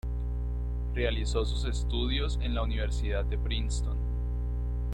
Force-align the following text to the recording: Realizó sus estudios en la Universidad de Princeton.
Realizó 0.95 1.45
sus 1.45 1.63
estudios 1.65 2.39
en 2.41 2.55
la 2.55 2.63
Universidad 2.63 3.23
de 3.23 3.37
Princeton. 3.37 3.97